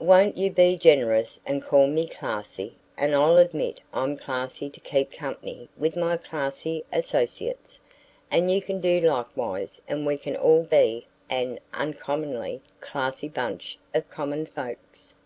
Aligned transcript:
"Won't 0.00 0.38
you 0.38 0.50
be 0.50 0.78
generous 0.78 1.38
and 1.44 1.62
call 1.62 1.86
me 1.86 2.06
classy, 2.06 2.74
and 2.96 3.14
I'll 3.14 3.36
admit 3.36 3.82
I'm 3.92 4.16
classy 4.16 4.70
to 4.70 4.80
keep 4.80 5.12
company 5.12 5.68
with 5.76 5.94
my 5.94 6.16
classy 6.16 6.86
associates, 6.90 7.78
and 8.30 8.50
you 8.50 8.62
can 8.62 8.80
do 8.80 9.00
likewise 9.00 9.78
and 9.86 10.06
we 10.06 10.16
can 10.16 10.36
all 10.36 10.62
be 10.64 11.06
an 11.28 11.60
uncommonly 11.74 12.62
classy 12.80 13.28
bunch 13.28 13.76
of 13.92 14.08
common 14.08 14.46
folks." 14.46 15.16